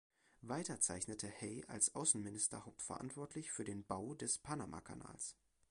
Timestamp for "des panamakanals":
4.15-5.35